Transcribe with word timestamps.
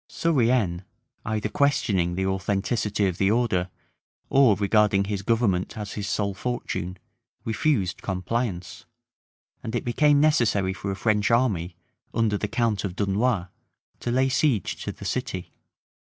Surienne, 0.09 0.81
either 1.27 1.47
questioning 1.47 2.15
the 2.15 2.25
authenticity 2.25 3.05
of 3.05 3.19
the 3.19 3.29
order, 3.29 3.69
or 4.31 4.55
regarding 4.55 5.03
his 5.03 5.21
government 5.21 5.77
as 5.77 5.93
his 5.93 6.09
sole 6.09 6.33
fortune, 6.33 6.97
refused 7.45 8.01
compliance; 8.01 8.85
and 9.61 9.75
it 9.75 9.85
became 9.85 10.19
necessary 10.19 10.73
for 10.73 10.89
a 10.89 10.95
French 10.95 11.29
army, 11.29 11.75
under 12.15 12.35
the 12.35 12.47
count 12.47 12.83
of 12.83 12.95
Dunois, 12.95 13.49
to 13.99 14.09
lay 14.09 14.27
siege 14.27 14.83
to 14.83 14.91
the 14.91 15.05
city. 15.05 15.51